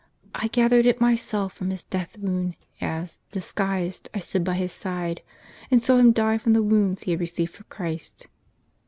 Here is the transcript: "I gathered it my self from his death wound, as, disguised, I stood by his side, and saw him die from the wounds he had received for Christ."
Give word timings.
"I 0.33 0.47
gathered 0.47 0.87
it 0.87 0.99
my 0.99 1.13
self 1.15 1.53
from 1.53 1.69
his 1.69 1.83
death 1.83 2.17
wound, 2.17 2.55
as, 2.81 3.19
disguised, 3.31 4.09
I 4.15 4.19
stood 4.19 4.43
by 4.43 4.55
his 4.55 4.71
side, 4.71 5.21
and 5.69 5.79
saw 5.79 5.97
him 5.97 6.11
die 6.11 6.39
from 6.39 6.53
the 6.53 6.63
wounds 6.63 7.03
he 7.03 7.11
had 7.11 7.19
received 7.19 7.53
for 7.53 7.65
Christ." 7.65 8.25